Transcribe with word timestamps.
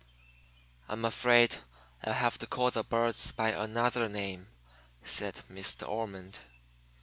"I'm 0.89 1.05
afraid 1.05 1.57
I'll 2.03 2.13
have 2.13 2.39
to 2.39 2.47
call 2.47 2.71
the 2.71 2.83
birds 2.83 3.31
by 3.31 3.51
another 3.51 4.09
name," 4.09 4.47
said 5.03 5.41
Miss 5.47 5.75
De 5.75 5.85
Ormond. 5.85 6.39